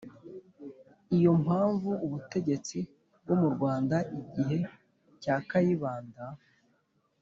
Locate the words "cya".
5.21-5.35